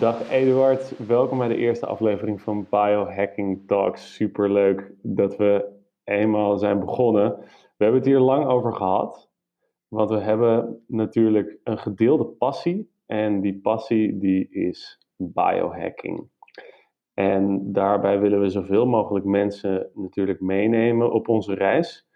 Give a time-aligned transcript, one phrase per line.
[0.00, 4.14] Dag Eduard, welkom bij de eerste aflevering van Biohacking Talks.
[4.14, 5.68] Superleuk dat we
[6.04, 7.36] eenmaal zijn begonnen.
[7.76, 9.30] We hebben het hier lang over gehad,
[9.88, 12.90] want we hebben natuurlijk een gedeelde passie.
[13.06, 16.28] En die passie die is biohacking.
[17.14, 22.08] En daarbij willen we zoveel mogelijk mensen natuurlijk meenemen op onze reis.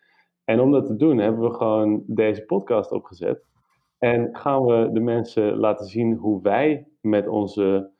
[0.44, 3.46] En om dat te doen hebben we gewoon deze podcast opgezet.
[3.98, 7.90] En gaan we de mensen laten zien hoe wij met onze,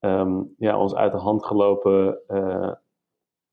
[0.00, 2.72] um, ja, ons uit de hand gelopen uh,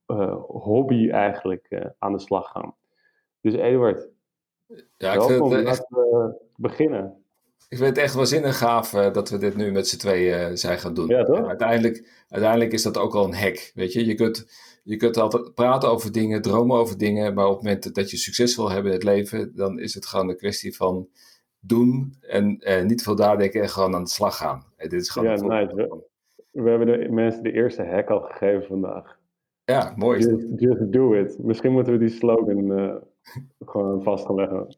[0.08, 2.76] uh, hobby eigenlijk uh, aan de slag gaan.
[3.42, 4.10] Dus Eduard,
[4.98, 5.86] ja, ik welkom, vind het echt...
[5.90, 7.24] laten we beginnen.
[7.70, 10.94] Ik vind het echt waanzinnig gaaf dat we dit nu met z'n tweeën zijn gaan
[10.94, 11.08] doen.
[11.08, 11.48] Ja, toch?
[11.48, 14.06] uiteindelijk, uiteindelijk is dat ook al een hack, weet je.
[14.06, 14.48] Je kunt,
[14.84, 18.18] je kunt altijd praten over dingen, dromen over dingen, maar op het moment dat je
[18.18, 21.10] succes wil hebben in het leven, dan is het gewoon een kwestie van
[21.68, 24.64] doen en eh, niet veel nadenken en gewoon aan de slag gaan.
[24.76, 25.76] En dit is gewoon ja, nice.
[25.76, 29.20] We, we, hebben de mensen de eerste hack al gegeven vandaag.
[29.64, 30.20] Ja, mooi.
[30.20, 31.38] Just, just do it.
[31.44, 32.96] Misschien moeten we die slogan uh,
[33.66, 34.78] gewoon vastleggen.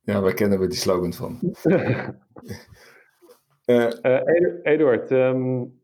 [0.00, 1.38] Ja, waar kennen we die slogan van?
[3.66, 3.90] uh,
[4.62, 5.80] Eduard, um,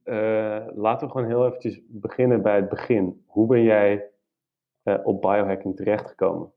[0.75, 3.25] laten we gewoon heel eventjes beginnen bij het begin.
[3.27, 4.11] Hoe ben jij
[4.83, 6.53] op biohacking terechtgekomen?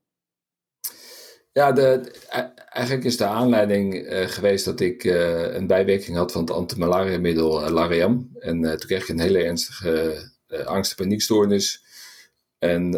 [1.51, 2.11] Ja, de,
[2.75, 7.65] eigenlijk is de aanleiding uh, geweest dat ik uh, een bijwerking had van het antimalariamiddel
[7.65, 8.29] uh, Lariam.
[8.39, 10.23] En toen kreeg ik een hele ernstige
[10.65, 11.83] angst- en paniekstoornis.
[12.59, 12.93] En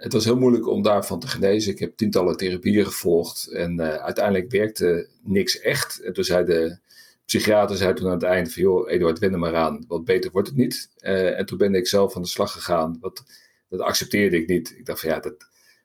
[0.00, 1.72] het was heel moeilijk om daarvan te genezen.
[1.72, 6.00] Ik heb tientallen therapieën gevolgd en uiteindelijk werkte niks echt.
[6.00, 6.78] En toen zei de
[7.24, 10.30] psychiater zei toen aan het eind van, joh, Eduard, wend er maar aan, wat beter
[10.30, 10.90] wordt het niet.
[11.00, 12.96] en toen ben ik zelf aan de slag gegaan.
[13.00, 13.24] Wat,
[13.68, 14.74] dat accepteerde ik niet.
[14.76, 15.34] Ik dacht van, ja, dat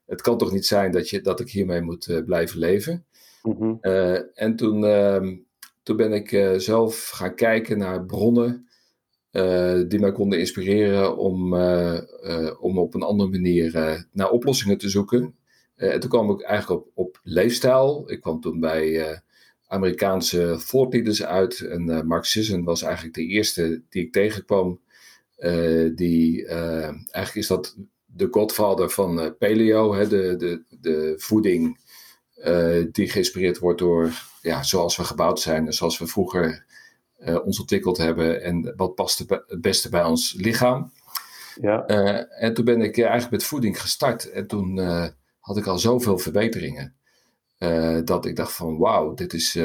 [0.05, 3.05] het kan toch niet zijn dat, je, dat ik hiermee moet blijven leven.
[3.47, 3.77] Mm-hmm.
[3.81, 5.37] Uh, en toen, uh,
[5.83, 8.65] toen ben ik uh, zelf gaan kijken naar bronnen
[9.87, 11.53] die mij konden inspireren om,
[12.59, 13.71] om op een andere manier
[14.11, 15.35] naar oplossingen te zoeken.
[15.75, 18.11] en toen kwam ik eigenlijk op, op leefstijl.
[18.11, 19.21] Ik kwam toen bij
[19.67, 21.59] Amerikaanse thought leaders uit.
[21.59, 24.79] En Mark Sisson was eigenlijk de eerste die ik tegenkwam.
[25.95, 27.75] die, eigenlijk is dat
[28.05, 31.86] de godvader van uh, paleo, hè, de, de, de voeding uh,
[32.91, 34.11] die geïnspireerd wordt door
[34.41, 36.65] ja, zoals we gebouwd zijn en zoals we vroeger
[37.19, 40.91] uh, ons ontwikkeld hebben en wat past het beste bij ons lichaam.
[41.61, 41.85] Ja.
[42.27, 44.79] en toen ben ik eigenlijk met voeding gestart en toen
[45.39, 46.95] had ik al zoveel verbeteringen
[48.03, 49.59] dat ik dacht van wauw, dit is,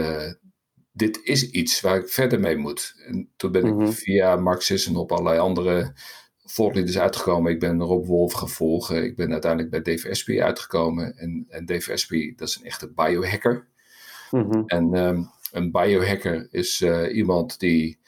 [0.93, 2.95] dit is iets waar ik verder mee moet.
[3.07, 3.91] En toen ben ik mhm.
[3.91, 5.95] via Marxisme op allerlei andere
[6.59, 7.53] is uitgekomen.
[7.53, 9.05] Ik ben Rob Wolf gevolgen.
[9.05, 11.17] Ik ben uiteindelijk bij DVSP uitgekomen.
[11.17, 13.67] En, en DVSP, dat is een echte biohacker.
[14.31, 17.99] Mm En um, een biohacker is uh, iemand die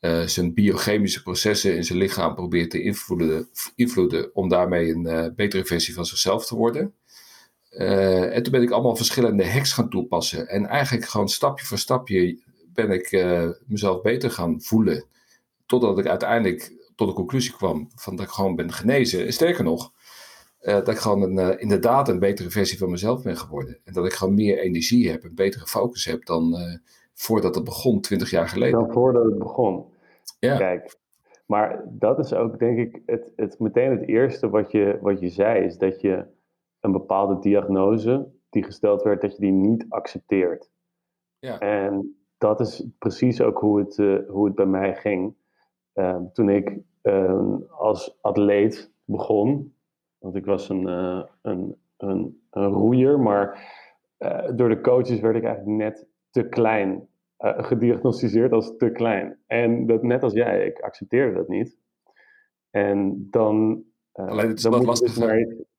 [0.00, 5.26] uh, zijn biochemische processen in zijn lichaam probeert te invloeden, invloeden om daarmee een uh,
[5.34, 6.94] betere versie van zichzelf te worden.
[7.70, 10.48] en toen ben ik allemaal verschillende hacks gaan toepassen.
[10.48, 12.40] En eigenlijk gewoon stapje voor stapje
[12.72, 13.26] ben ik
[13.66, 15.04] mezelf beter gaan voelen.
[15.66, 19.32] Totdat ik uiteindelijk tot de conclusie kwam van dat ik gewoon ben genezen.
[19.32, 19.92] Sterker nog,
[20.60, 23.78] uh, dat ik gewoon een, uh, inderdaad een betere versie van mezelf ben geworden.
[23.84, 26.76] En dat ik gewoon meer energie heb, een betere focus heb dan uh,
[27.14, 28.80] voordat het begon, twintig jaar geleden.
[28.80, 29.84] Dan voordat het begon.
[30.38, 30.56] Ja.
[30.56, 30.96] Kijk,
[31.46, 35.28] maar dat is ook denk ik het, het, meteen het eerste wat je, wat je
[35.28, 36.26] zei, is dat je
[36.80, 40.70] een bepaalde diagnose die gesteld werd, dat je die niet accepteert.
[41.38, 41.58] Ja.
[41.58, 43.96] En dat is precies ook hoe het,
[44.28, 45.34] hoe het bij mij ging.
[45.96, 49.74] Ehm, toen ik ehm, als atleet begon,
[50.18, 53.74] want ik was een, uh, een, een, een roeier, maar
[54.18, 57.08] uh, door de coaches werd ik eigenlijk net te klein
[57.38, 59.38] uh, gediagnosticeerd als te klein.
[59.46, 61.78] En dat net als jij, ik accepteerde dat niet.
[62.70, 63.84] En dan.
[64.12, 65.24] Alleen het is, wat lastig, dus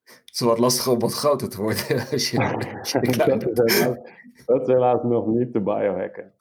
[0.04, 2.38] het is wat lastig om wat groter te worden als je,
[2.78, 3.98] als dat, is helaas,
[4.46, 6.32] dat is helaas nog niet te biohacken.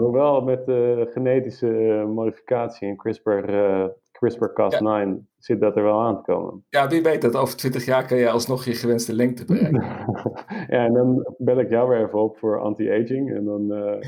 [0.00, 5.08] Hoewel met de genetische eh, modificatie en CRISPR, uh, CRISPR-Cas9
[5.38, 6.64] zit dat er wel aan te komen.
[6.68, 9.82] Ja, wie weet dat over 20 jaar kan je alsnog je gewenste lengte bereiken.
[10.74, 13.34] ja, en dan bel ik jou weer even op voor anti-aging.
[13.34, 14.00] En dan, uh,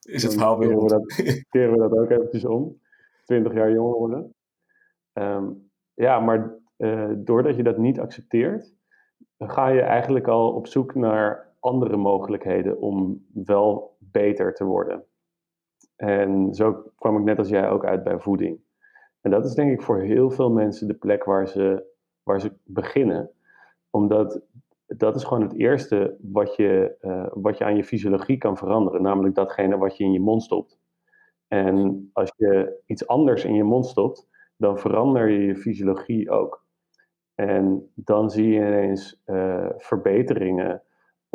[0.14, 1.14] Is het verhaal weer we, dat,
[1.50, 2.80] keren we dat ook eventjes om.
[3.24, 4.34] 20 jaar jonger worden.
[5.12, 8.74] Um, ja, maar uh, doordat je dat niet accepteert,
[9.38, 15.04] ga je eigenlijk al op zoek naar andere mogelijkheden om wel beter te worden.
[15.96, 18.60] En zo kwam ik net als jij ook uit bij voeding.
[19.20, 21.84] En dat is denk ik voor heel veel mensen de plek waar ze,
[22.22, 23.30] waar ze beginnen.
[23.90, 24.40] Omdat
[24.86, 29.02] dat is gewoon het eerste wat je, uh, wat je aan je fysiologie kan veranderen.
[29.02, 30.78] Namelijk datgene wat je in je mond stopt.
[31.48, 36.64] En als je iets anders in je mond stopt, dan verander je je fysiologie ook.
[37.34, 40.82] En dan zie je ineens uh, verbeteringen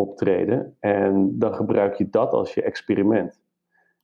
[0.02, 0.78] optreden.
[0.80, 3.40] En dan gebruik je dat als je experiment.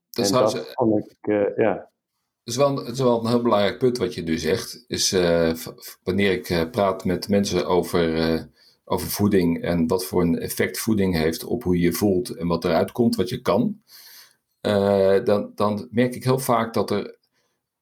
[0.10, 1.90] Dat en dat vond ik, uh, ja.
[2.44, 4.84] Het is, wel, het is wel een heel belangrijk punt wat je nu zegt.
[4.88, 5.54] Is uh,
[6.04, 8.50] wanneer ik praat met mensen over,
[8.86, 12.48] over voeding en wat voor een effect voeding heeft op hoe je je voelt en
[12.48, 13.82] wat eruit komt, wat je kan.
[15.24, 17.18] dan, dan merk ik heel vaak dat er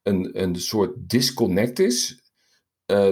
[0.03, 2.21] een, een soort disconnect is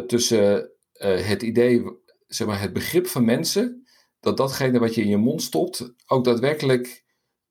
[0.08, 1.84] tussen het idee,
[2.28, 3.83] zeg maar, het begrip van mensen
[4.24, 7.04] dat datgene wat je in je mond stopt ook daadwerkelijk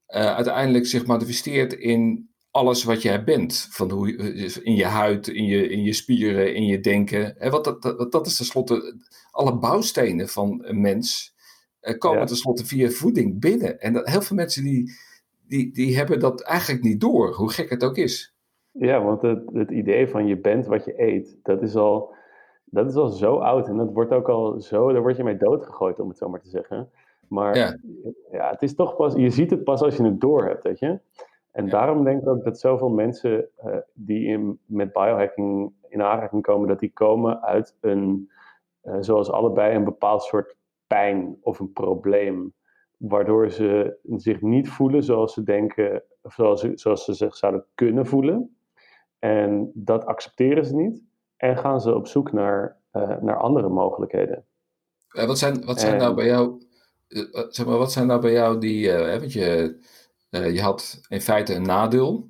[0.08, 3.68] uh, uiteindelijk zich manifesteert in alles wat jij bent.
[3.70, 7.40] Van hoe, eh, in je huid, in je, in je spieren, in je denken.
[7.40, 8.96] En wat dat, dat, dat is tenslotte
[9.30, 11.34] alle bouwstenen van een mens.
[11.82, 12.26] Uh, komen ja.
[12.26, 13.80] tenslotte via voeding binnen.
[13.80, 14.92] En dat, heel veel mensen die,
[15.46, 18.34] die, die hebben dat eigenlijk niet door, hoe gek het ook is.
[18.70, 22.14] Ja, want het, het idee van je bent wat je eet, dat is al
[22.72, 25.36] dat is al zo oud en dat wordt ook al zo, daar word je mee
[25.36, 26.90] doodgegooid, om het zo maar te zeggen.
[27.28, 27.76] Maar ja.
[28.30, 30.78] ja, het is toch pas, je ziet het pas als je het door hebt, weet
[30.78, 30.98] je.
[31.50, 36.42] En daarom denk ik ook dat zoveel mensen uh, die in, met biohacking in aanraking
[36.42, 38.30] komen, dat die komen uit een,
[38.84, 42.52] uh, zoals allebei, een bepaald soort pijn of een probleem.
[42.96, 47.64] Waardoor ze zich niet voelen zoals ze denken, of zoals, ze, zoals ze zich zouden
[47.74, 48.56] kunnen voelen.
[49.18, 51.02] En dat accepteren ze niet.
[51.42, 54.44] En gaan ze op zoek naar, uh, naar andere mogelijkheden.
[55.12, 56.62] Uh, wat zijn, wat zijn nou bij jou,
[57.08, 59.76] uh, zeg maar, wat zijn nou bij jou die, want je,
[60.30, 62.28] je had in feite een nadeel.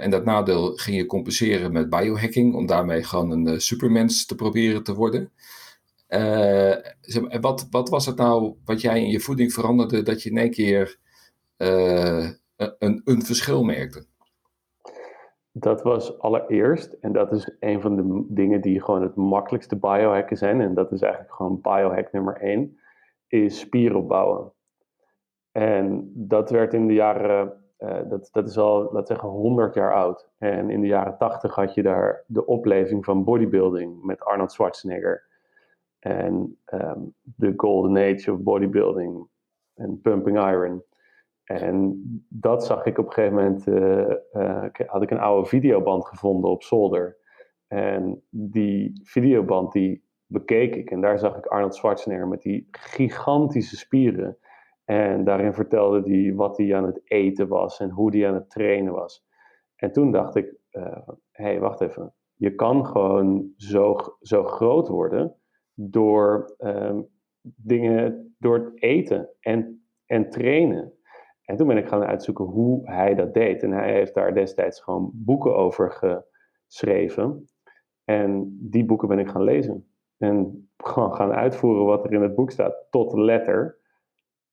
[0.00, 4.82] en dat nadeel ging je compenseren met biohacking, om daarmee gewoon een supermens te proberen
[4.82, 5.32] te worden.
[7.00, 10.30] zeg maar, wat, wat was het nou wat jij in je voeding veranderde, dat je
[10.30, 10.98] in één keer
[12.78, 14.06] een, een verschil merkte?
[15.58, 20.36] Dat was allereerst, en dat is een van de dingen die gewoon het makkelijkste biohacken
[20.36, 22.78] zijn, en dat is eigenlijk gewoon biohack nummer één,
[23.26, 24.52] is spieren opbouwen.
[25.52, 29.94] En dat werd in de jaren, uh, dat, dat is al, laten zeggen, 100 jaar
[29.94, 30.28] oud.
[30.38, 35.26] En in de jaren 80 had je daar de opleving van bodybuilding met Arnold Schwarzenegger.
[35.98, 36.58] En
[37.22, 39.28] de golden age of bodybuilding
[39.74, 40.82] en pumping iron.
[41.48, 46.06] En dat zag ik op een gegeven moment, uh, uh, had ik een oude videoband
[46.06, 47.16] gevonden op zolder.
[47.66, 53.76] En die videoband die bekeek ik en daar zag ik Arnold Schwarzenegger met die gigantische
[53.76, 54.38] spieren.
[54.84, 58.50] En daarin vertelde hij wat hij aan het eten was en hoe hij aan het
[58.50, 59.26] trainen was.
[59.76, 62.14] En toen dacht ik, hé, uh, hey, wacht even.
[62.34, 65.36] Je kan gewoon zo, zo groot worden
[65.74, 67.08] door um,
[67.42, 70.97] dingen, door het eten en, en trainen.
[71.48, 73.62] En toen ben ik gaan uitzoeken hoe hij dat deed.
[73.62, 75.90] En hij heeft daar destijds gewoon boeken over
[76.66, 77.48] geschreven.
[78.04, 79.92] En die boeken ben ik gaan lezen.
[80.18, 83.78] En gewoon gaan uitvoeren wat er in het boek staat, tot letter.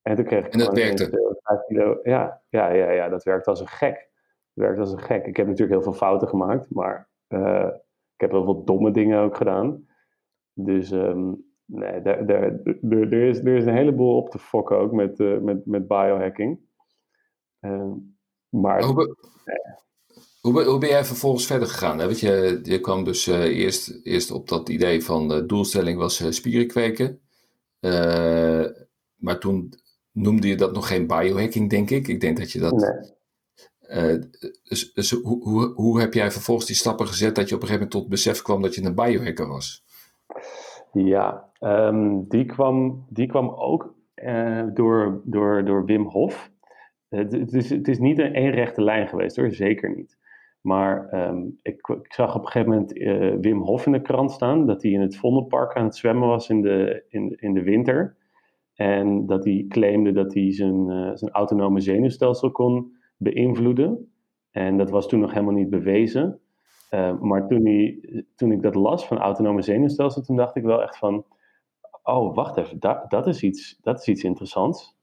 [0.02, 0.54] En toen kreeg ik.
[0.54, 1.34] En dat werkte?
[1.68, 4.10] Kilo, ja, ja, ja, ja, dat werkt als een gek.
[4.54, 5.26] Dat werkt als een gek.
[5.26, 7.68] Ik heb natuurlijk heel veel fouten gemaakt, maar uh,
[8.14, 9.88] ik heb heel veel domme dingen ook gedaan.
[10.54, 14.92] Dus um, nee, daar, daar, er, is, er is een heleboel op te fokken ook
[14.92, 16.64] met, uh, met, met biohacking.
[17.66, 17.92] Ehm,
[18.50, 18.84] maar...
[18.84, 19.16] Hoe,
[20.42, 22.00] hoe, hoe, ben jij vervolgens verder gegaan?
[22.00, 22.06] Hè?
[22.06, 26.22] Want je, je kwam dus uh, eerst, eerst op dat idee van de doelstelling was
[26.22, 27.20] uh, spieren kweken.
[29.16, 29.74] Maar toen
[30.12, 32.08] noemde je dat nog geen biohacking, denk ik.
[32.08, 32.74] Ik denk dat je dat...
[33.88, 34.20] Nee.
[34.64, 37.68] dus, dus hoe, hoe, hoe heb jij vervolgens die stappen gezet dat je op een
[37.68, 39.84] gegeven moment tot besef kwam dat je een biohacker was?
[40.92, 43.94] Ja, um, die, kwam, die kwam ook
[44.74, 46.52] door, door, door Wim Hof.
[47.10, 50.18] Het, is, het is niet een één rechte lijn geweest hoor, zeker niet.
[50.62, 54.66] Maar ehm, ik, zag op een gegeven moment uh, Wim Hof in de krant staan,
[54.66, 58.16] dat hij in het Vondelpark aan het zwemmen was in de, in, in de winter.
[58.74, 64.12] En dat hij claimde dat hij zijn, uh, zijn autonome zenuwstelsel kon beïnvloeden.
[64.52, 66.40] En dat was toen nog helemaal niet bewezen.
[66.92, 68.00] Uh, maar toen,
[68.36, 71.26] toen ik dat las van autonome zenuwstelsel, toen dacht ik wel echt van,
[72.04, 74.95] oh wacht even, dat, dat, is, iets, dat is iets interessants.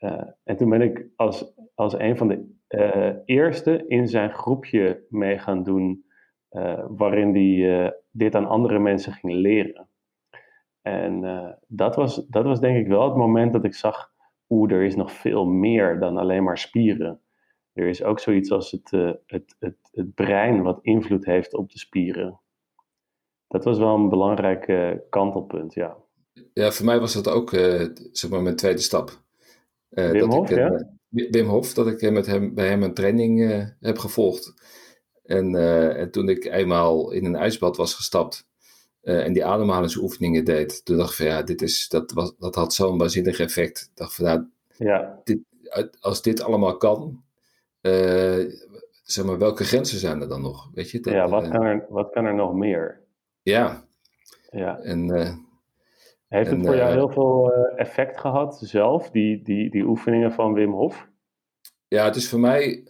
[0.00, 5.06] Uh, en toen ben ik als, als een van de uh, eerste in zijn groepje
[5.08, 6.04] mee gaan doen,
[6.50, 9.88] uh, waarin hij dit aan andere mensen ging leren.
[10.82, 11.20] En
[11.66, 14.12] dat, was, dat was denk ik wel het moment dat ik zag,
[14.48, 17.20] oeh, er is nog veel meer dan alleen maar spieren.
[17.72, 18.90] Er is ook zoiets als het,
[19.26, 22.40] het, het, het brein wat invloed heeft op de spieren.
[23.48, 25.96] Dat was wel een belangrijk kantelpunt, ja.
[26.52, 27.50] Ja, voor mij was dat ook
[28.12, 29.22] zeg maar mijn tweede stap.
[29.90, 30.88] Uh, Wim Hof, ik, ja?
[31.08, 34.54] Wim Hof, dat ik met hem, bij hem een training heb gevolgd.
[35.24, 35.54] En,
[35.96, 38.48] en toen ik eenmaal in een ijsbad was gestapt
[39.02, 42.74] en die ademhalingsoefeningen deed, toen dacht ik van ja, dit is, dat, was, dat had
[42.74, 43.80] zo'n waanzinnig effect.
[43.80, 44.44] Ik dacht van nou,
[44.76, 45.20] ja.
[45.24, 45.38] dit,
[46.00, 47.22] als dit allemaal kan,
[49.02, 50.70] zeg maar, welke grenzen zijn er dan nog?
[50.74, 53.00] Weet je, dat, ja, wat kan, er, wat kan er nog meer?
[53.42, 53.84] Ja.
[54.50, 54.78] ja.
[54.78, 55.08] En,
[56.30, 60.32] Heeft het voor jou uh, heel veel uh, effect gehad zelf, die, die, die oefeningen
[60.32, 61.08] van Wim Hof?
[61.88, 62.84] Ja, het is voor mij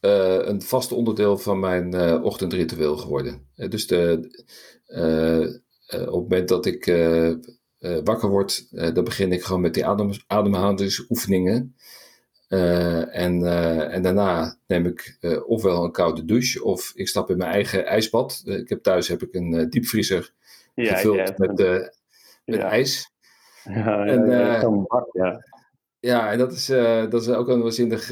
[0.00, 3.48] een vast onderdeel van mijn ochtendritueel geworden.
[3.54, 4.18] dus de,
[5.88, 6.84] op het moment dat ik
[8.04, 11.76] wakker word, dan begin ik gewoon met die adem, ademhalingsoefeningen.
[12.48, 13.46] En,
[13.90, 18.42] en daarna neem ik ofwel een koude douche of ik stap in mijn eigen ijsbad.
[18.44, 20.32] ik heb thuis heb ik een diepvriezer
[20.74, 21.92] ja, gevuld ja, met,
[22.44, 22.68] met ja.
[22.68, 23.02] ijs.
[23.64, 25.44] Ja, en, ja, bak, ja.
[26.00, 26.66] ja, en dat is,
[27.10, 28.10] dat is ook een waanzinnig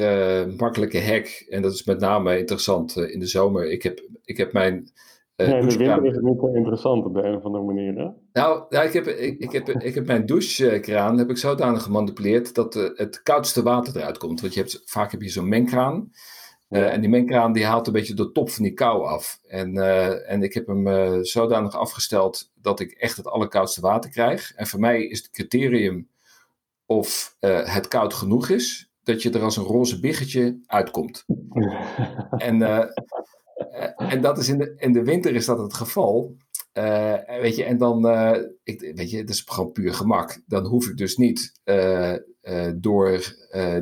[0.57, 1.45] makkelijke hack.
[1.49, 3.71] En dat is met name interessant in de zomer.
[3.71, 4.93] Ik heb, ik heb mijn
[5.37, 7.95] uh, in de winter is het niet zo interessant op de een of andere manier,
[7.95, 8.09] hè?
[8.33, 12.55] Nou, ja, ik, heb, ik, ik, heb, ik heb mijn douchekraan heb ik zodanig gemanipuleerd
[12.55, 14.41] dat het koudste water eruit komt.
[14.41, 16.11] Want je hebt, vaak heb je zo'n mengkraan.
[16.73, 19.39] Uh, en die mengkraan die haalt een beetje de top van die kou af.
[19.49, 19.77] En,
[20.27, 24.53] en ik heb hem zodanig afgesteld dat ik echt het allerkoudste water krijg.
[24.55, 26.09] En voor mij is het criterium
[26.87, 31.25] of het koud genoeg is, dat je er als een roze biggetje uitkomt.
[32.49, 32.63] en
[33.73, 36.37] eh, en dat is in de, in de winter is dat het geval.
[36.79, 40.41] Uh, weet je, en dan, uh, ik, weet je, het is gewoon puur gemak.
[40.47, 42.15] Dan hoef ik dus niet uh,
[42.75, 43.11] door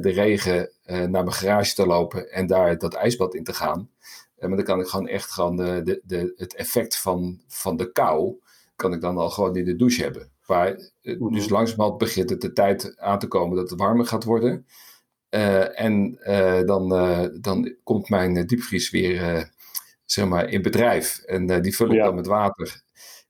[0.01, 3.91] de regen naar mijn garage te lopen en daar dat ijsbad in te gaan.
[4.39, 7.93] maar dan kan ik gewoon echt gewoon de, de, de, het effect van, van de
[7.93, 8.35] kou,
[8.77, 10.31] kan ik dan al gewoon in de douche hebben.
[10.47, 11.33] Maar, mhm.
[11.33, 14.67] Dus langzamerhand begint het de tijd aan te komen dat het warmer gaat worden.
[15.75, 16.19] en
[16.67, 16.89] dan,
[17.41, 19.51] dan komt mijn diepvries weer
[20.13, 21.19] zeg maar, in bedrijf.
[21.19, 22.83] En uh, die vul ik dan met water.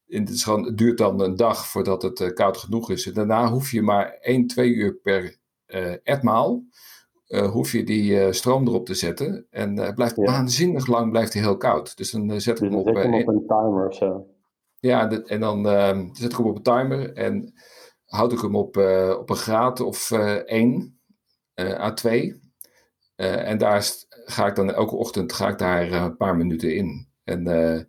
[0.08, 3.06] En het, is gewoon, het duurt dan een dag voordat het uh, koud genoeg is.
[3.06, 6.64] En daarna hoef je maar 1, 2 uur per uh, etmaal.
[7.50, 9.46] hoef je die stroom erop te zetten.
[9.50, 10.22] En het blijft ja.
[10.22, 11.96] waanzinnig lang blijft hij heel koud.
[11.96, 14.26] Dus dan zet ik hem op, op een timer of zo.
[14.78, 17.12] Ja, de, en dan ehm, zet ik hem op een timer.
[17.12, 17.52] En
[18.04, 18.76] houd ik hem op,
[19.18, 21.00] op een graad of 1
[21.58, 22.49] à 2.
[23.20, 27.08] En daar ga ik dan elke ochtend ga ik daar eh, een paar minuten in.
[27.24, 27.80] En, uh,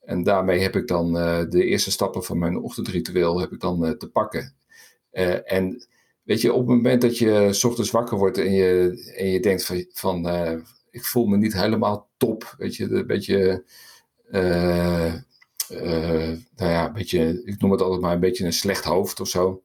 [0.00, 1.12] en daarmee heb ik dan
[1.50, 4.54] de eerste stappen van mijn ochtendritueel heb ik dan te pakken.
[5.44, 5.86] en
[6.22, 9.40] weet je, op het moment dat je s ochtends wakker wordt en je, en je
[9.40, 10.26] denkt van, van
[10.90, 13.64] ik voel me niet helemaal top, weet je, een beetje,
[16.56, 19.28] nou ja, een beetje, ik noem het altijd maar een beetje een slecht hoofd of
[19.28, 19.62] zo.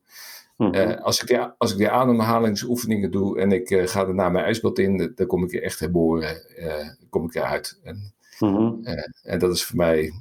[0.57, 0.73] Mhm.
[0.73, 4.45] Eh, als, ik die, als ik die ademhalingsoefeningen doe en ik uh, ga naar mijn
[4.45, 7.79] ijsbad in, dan kom ik er echt herboren, uh, kom ik eruit.
[7.83, 8.81] En, mm
[9.23, 10.11] en dat is voor mij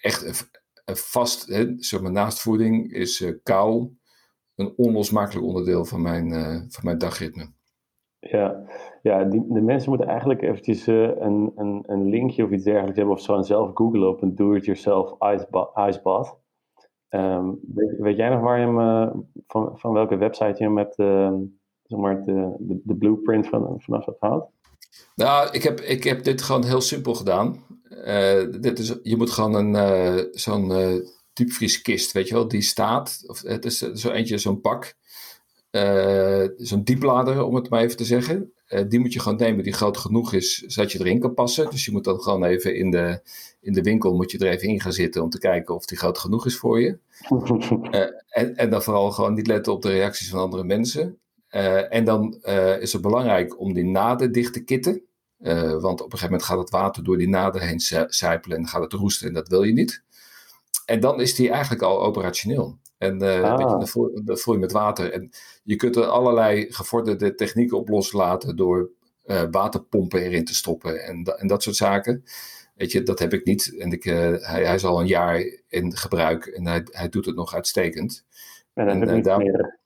[0.00, 0.24] echt
[0.84, 3.88] een, vast, hè, zeg maar, naast voeding is kou
[4.54, 6.30] een onlosmakelijk onderdeel van mijn,
[6.70, 7.50] van mijn dagritme.
[8.18, 8.62] Ja,
[9.02, 13.14] ja die, de mensen moeten eigenlijk eventjes een, een, een linkje of iets dergelijks hebben
[13.14, 15.18] of zo en zelf googlen op een do-it-yourself
[15.74, 16.38] ijsbad.
[17.10, 17.60] Um,
[17.98, 19.10] weet, jij nog waar je hem, uh,
[19.46, 21.32] van, van welke website je hem hebt, uh,
[21.86, 24.50] zeg de, de, blueprint van, vanaf hebt gehaald?
[25.14, 27.64] Nou, ik heb, ik heb dit gewoon heel simpel gedaan.
[27.90, 30.72] Uh, dit is, je moet gewoon een, zo'n
[31.32, 33.24] diepvrieskist, weet je wel, die staat.
[33.26, 34.94] Of, het is zo eentje, zo'n pak.
[36.56, 38.52] Zo'n dieplader, om het maar even te zeggen.
[38.88, 41.70] die moet je gewoon nemen die groot genoeg is, zodat je erin kan passen.
[41.70, 43.20] Dus je moet dan gewoon even in de,
[43.60, 45.98] in de winkel moet je er even in gaan zitten om te kijken of die
[45.98, 46.98] groot genoeg is voor je.
[47.30, 48.00] uh,
[48.40, 51.18] en, en dan vooral gewoon niet letten op de reacties van andere mensen.
[51.88, 52.42] En dan
[52.80, 55.02] is het belangrijk om die naden dicht te kitten.
[55.38, 58.82] want op een gegeven moment gaat het water door die naden heen sijpelen en gaat
[58.82, 60.02] het roesten en dat wil je niet.
[60.86, 62.78] En dan is die eigenlijk al operationeel.
[63.00, 63.58] En ah.
[63.58, 65.12] je, dan, voel, dan voel je met water.
[65.12, 65.30] En
[65.62, 68.90] je kunt er allerlei gevorderde technieken op loslaten door
[69.50, 72.24] waterpompen erin te stoppen en, en dat soort zaken.
[72.74, 73.76] Weet je, dat heb ik niet.
[73.78, 77.26] En ik, uh, hij, hij, is al een jaar in gebruik en hij, hij doet
[77.26, 78.24] het nog uitstekend.
[78.74, 79.78] En dan heb je meer.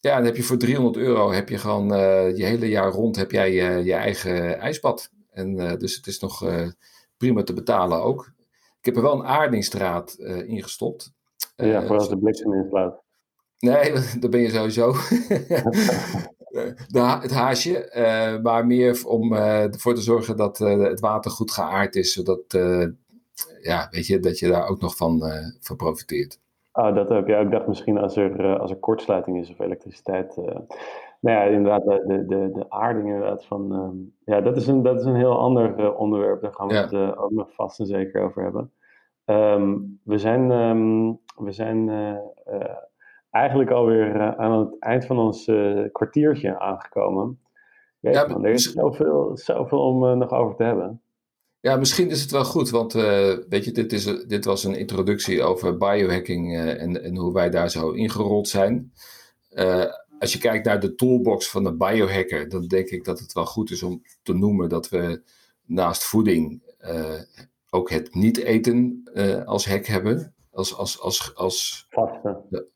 [0.00, 1.86] Ja, dan heb je voor 300 euro heb je gewoon
[2.36, 3.52] je hele jaar rond heb jij
[3.84, 5.10] je eigen ijsbad.
[5.30, 6.44] En dus het is nog
[7.16, 8.32] prima te betalen ook.
[8.78, 10.14] Ik heb er wel een aardingsdraad
[10.46, 11.12] in gestopt.
[11.56, 13.02] Ja, voor als de bliksem inslaat.
[13.58, 14.92] Nee, dat ben je sowieso.
[16.88, 21.30] de, het haasje, uh, maar meer om uh, ervoor te zorgen dat uh, het water
[21.30, 22.58] goed geaard is, zodat
[23.62, 25.22] ja, weet je, dat je daar ook nog van,
[25.60, 26.40] van profiteert.
[26.72, 27.26] Oh, dat ook.
[27.26, 30.36] Ja, ik dacht misschien als er, als er kortsluiting is of elektriciteit.
[30.36, 30.66] nou
[31.20, 33.72] ja, inderdaad, de, de, de aarding inderdaad van...
[33.72, 33.96] Ehm,
[34.34, 36.42] ja, dat is, een, dat is een heel ander onderwerp.
[36.42, 38.72] Daar gaan we het ook nog vast en zeker over hebben.
[39.24, 41.90] Ehm, we zijn, ehm, we zijn
[43.30, 45.44] eigenlijk alweer aan het eind van ons
[45.92, 47.40] kwartiertje aangekomen.
[48.00, 51.00] ja, man, er is zoveel, zoveel om nog over te hebben.
[51.66, 54.74] Ja, misschien is het wel goed, want uh, weet je, dit, is, dit was een
[54.74, 58.92] introductie over biohacking uh, en, en hoe wij daar zo ingerold zijn.
[59.52, 59.84] Uh,
[60.18, 63.46] als je kijkt naar de toolbox van de biohacker, dan denk ik dat het wel
[63.46, 65.22] goed is om te noemen dat we
[65.64, 66.62] naast voeding
[67.70, 69.02] ook het niet eten
[69.44, 70.34] als hack hebben.
[70.56, 71.88] Als, als, als, als,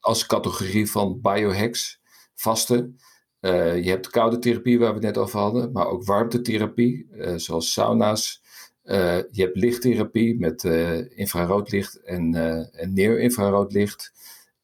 [0.00, 2.00] als categorie van biohacks,
[2.34, 2.96] vasten.
[3.40, 8.40] je hebt koude therapie waar we het net over hadden, maar ook warmtetherapie, zoals sauna's.
[8.84, 14.12] Uh, je hebt lichttherapie met uh, infraroodlicht en, uh, en neer-infraroodlicht.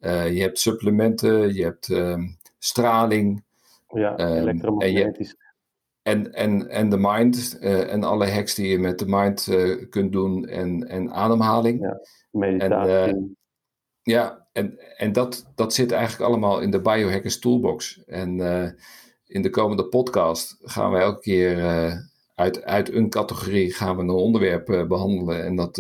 [0.01, 3.45] je hebt supplementen, je hebt ehm, straling.
[3.89, 5.37] Ja, ehm, elektromagnetisch.
[6.07, 9.49] En, en, en de mind en alle hacks die je met de mind
[9.91, 11.81] kunt doen en, en ademhaling.
[11.81, 13.15] Ja, meditatie.
[13.15, 13.37] En,
[14.03, 18.05] ja, en, en dat, dat zit eigenlijk allemaal in de Biohackers Toolbox.
[18.05, 18.41] En
[19.27, 21.57] in de komende podcast gaan we elke keer
[22.35, 25.77] uit, uit een categorie gaan we een onderwerp behandelen en dat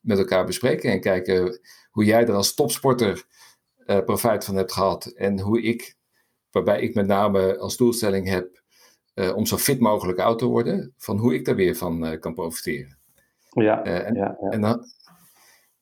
[0.00, 3.24] met elkaar bespreken en kijken hoe jij er als topsporter
[3.84, 5.96] profijt van hebt gehad en hoe ik,
[6.50, 8.62] waarbij ik met name als doelstelling heb
[9.14, 12.98] om zo fit mogelijk oud te worden, van hoe ik daar weer van kan profiteren.
[13.50, 14.50] Ja, en, ja, ja.
[14.50, 14.80] En dan,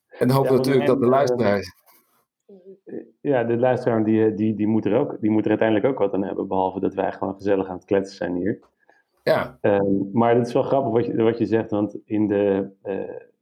[0.09, 1.75] en dan hopen we natuurlijk dat de luisteraar.
[3.21, 6.13] Ja, de luisteraar die, die, die, moet er ook, die moet er uiteindelijk ook wat
[6.13, 8.59] aan hebben, behalve dat wij gewoon gezellig aan het kletsen zijn hier.
[9.23, 9.57] Ja.
[9.61, 12.69] Ehm, maar het is wel grappig wat je, wat je zegt, want in de,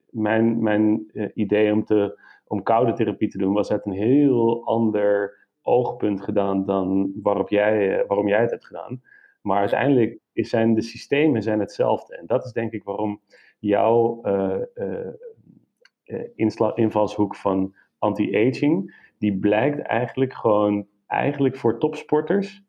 [0.10, 5.40] mijn, mijn idee om, te, om koude therapie te doen was uit een heel ander
[5.62, 9.02] oogpunt gedaan dan waarop jij, waarom jij het hebt gedaan.
[9.42, 12.18] Maar uiteindelijk zijn de systemen zijn hetzelfde.
[12.18, 13.22] En dat is denk ik waarom
[13.60, 14.22] jouw
[16.76, 22.64] invalshoek van anti-aging, die blijkt eigenlijk gewoon eigenlijk voor topsporters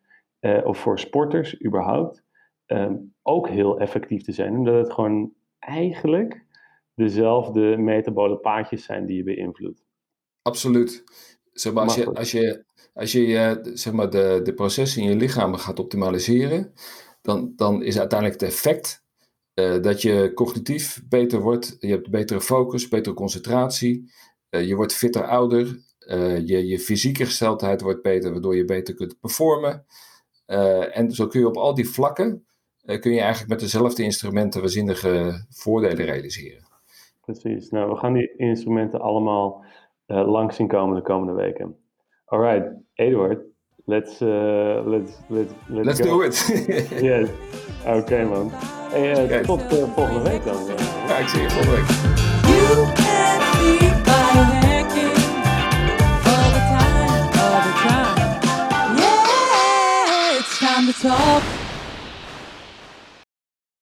[0.64, 2.24] of voor sporters überhaupt
[2.72, 4.56] Ehm, ook heel effectief te zijn.
[4.56, 6.44] Omdat het gewoon eigenlijk
[6.94, 9.84] dezelfde metabole paadjes zijn die je beïnvloedt.
[10.42, 11.04] Absoluut.
[11.52, 15.16] Zeg maar, als je, als je, als je zeg maar, de, de processen in je
[15.16, 16.72] lichaam gaat optimaliseren,
[17.22, 19.04] dan, dan is uiteindelijk het effect
[19.54, 21.76] uh, dat je cognitief beter wordt.
[21.78, 24.12] Je hebt betere focus, betere concentratie.
[24.50, 25.80] Uh, je wordt fitter ouder.
[25.98, 29.84] Uh, je, je fysieke gesteldheid wordt beter, waardoor je beter kunt performen.
[30.92, 32.46] en zo kun je op al die vlakken
[32.82, 36.66] eh, kun je eigenlijk met dezelfde instrumenten waanzinnige voordelen realiseren.
[37.20, 37.70] Precies.
[37.70, 39.64] Nou, we gaan die instrumenten allemaal
[40.12, 41.76] eh, langs zien komen de komende weken.
[42.24, 43.38] Alright, Eduard,
[43.84, 46.46] let's, uh, let's, let's, let's, do it.
[47.00, 47.28] yes,
[47.86, 48.50] oké okay, man.
[48.90, 49.42] Hey, eh, okay.
[49.42, 49.62] Tot
[49.94, 50.56] volgende week dan.
[51.08, 52.20] Ja, ik zie je volgende week.
[61.02, 61.61] talk.